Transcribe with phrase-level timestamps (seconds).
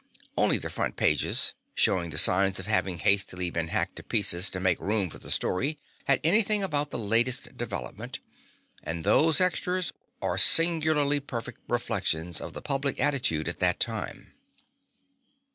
[0.35, 4.79] Only the front pages showing signs of having hastily been hacked to pieces to make
[4.79, 8.17] room for the story had anything about the latest development,
[8.81, 14.33] and those extras are singularly perfect reflections of the public attitude at that time.